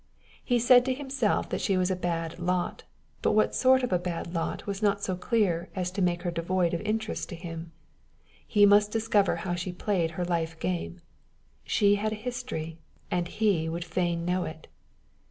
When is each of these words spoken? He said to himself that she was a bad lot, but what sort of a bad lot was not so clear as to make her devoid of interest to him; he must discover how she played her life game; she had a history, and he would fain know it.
He 0.43 0.57
said 0.57 0.83
to 0.85 0.95
himself 0.95 1.49
that 1.49 1.61
she 1.61 1.77
was 1.77 1.91
a 1.91 1.95
bad 1.95 2.39
lot, 2.39 2.85
but 3.21 3.33
what 3.33 3.53
sort 3.53 3.83
of 3.83 3.93
a 3.93 3.99
bad 3.99 4.33
lot 4.33 4.65
was 4.65 4.81
not 4.81 5.03
so 5.03 5.15
clear 5.15 5.69
as 5.75 5.91
to 5.91 6.01
make 6.01 6.23
her 6.23 6.31
devoid 6.31 6.73
of 6.73 6.81
interest 6.81 7.29
to 7.29 7.35
him; 7.35 7.71
he 8.47 8.65
must 8.65 8.91
discover 8.91 9.35
how 9.35 9.53
she 9.53 9.71
played 9.71 10.09
her 10.17 10.25
life 10.25 10.59
game; 10.59 11.01
she 11.63 11.97
had 11.97 12.11
a 12.13 12.25
history, 12.25 12.79
and 13.11 13.27
he 13.27 13.69
would 13.69 13.85
fain 13.85 14.25
know 14.25 14.43
it. 14.43 14.67